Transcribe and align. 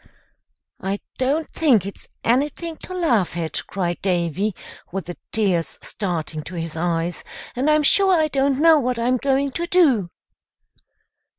"I 0.81 0.99
don't 1.19 1.47
think 1.53 1.85
it's 1.85 2.07
anything 2.23 2.75
to 2.77 2.95
laugh 2.95 3.37
at," 3.37 3.61
cried 3.67 4.01
Davy, 4.01 4.55
with 4.91 5.05
the 5.05 5.15
tears 5.31 5.77
starting 5.83 6.41
to 6.45 6.55
his 6.55 6.75
eyes, 6.75 7.23
"and 7.55 7.69
I'm 7.69 7.83
sure 7.83 8.19
I 8.19 8.27
don't 8.27 8.59
know 8.59 8.79
what 8.79 8.97
I'm 8.97 9.17
going 9.17 9.51
to 9.51 9.67
do." 9.67 10.09